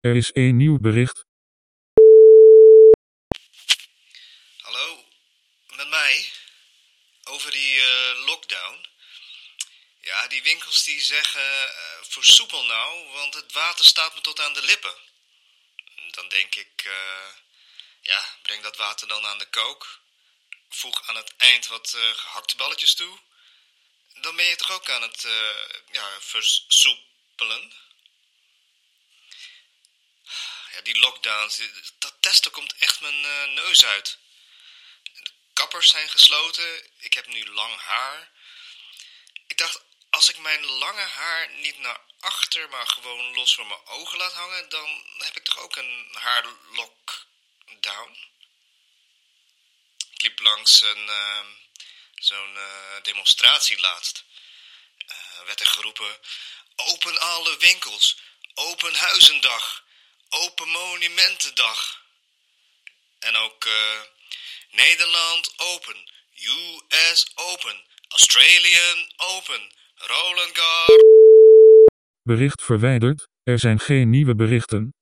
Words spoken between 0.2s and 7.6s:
één nieuw bericht. Hallo, met mij. Over